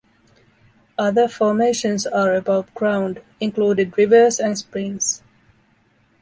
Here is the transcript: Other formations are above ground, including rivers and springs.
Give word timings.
Other 0.97 1.27
formations 1.27 2.07
are 2.07 2.33
above 2.33 2.73
ground, 2.73 3.21
including 3.39 3.93
rivers 3.95 4.39
and 4.39 4.57
springs. 4.57 5.21